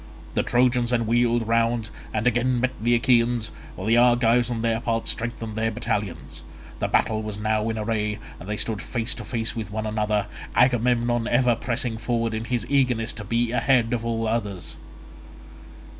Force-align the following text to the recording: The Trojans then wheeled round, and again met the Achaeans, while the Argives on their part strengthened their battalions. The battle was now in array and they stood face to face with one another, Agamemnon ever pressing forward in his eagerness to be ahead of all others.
The 0.33 0.41
Trojans 0.41 0.89
then 0.89 1.05
wheeled 1.05 1.47
round, 1.47 1.91
and 2.11 2.25
again 2.25 2.59
met 2.59 2.71
the 2.81 2.95
Achaeans, 2.95 3.51
while 3.75 3.85
the 3.85 3.97
Argives 3.97 4.49
on 4.49 4.63
their 4.63 4.79
part 4.79 5.07
strengthened 5.07 5.55
their 5.55 5.69
battalions. 5.69 6.41
The 6.79 6.87
battle 6.87 7.21
was 7.21 7.37
now 7.37 7.69
in 7.69 7.77
array 7.77 8.17
and 8.39 8.49
they 8.49 8.57
stood 8.57 8.81
face 8.81 9.13
to 9.13 9.23
face 9.23 9.55
with 9.55 9.69
one 9.69 9.85
another, 9.85 10.25
Agamemnon 10.55 11.27
ever 11.27 11.55
pressing 11.55 11.99
forward 11.99 12.33
in 12.33 12.45
his 12.45 12.65
eagerness 12.67 13.13
to 13.13 13.23
be 13.23 13.51
ahead 13.51 13.93
of 13.93 14.03
all 14.03 14.27
others. 14.27 14.77